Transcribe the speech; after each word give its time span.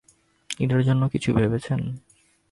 ঈদের 0.59 0.81
জন্য 0.83 1.03
কিছু 1.07 1.29
ভেবেছেন? 1.33 1.79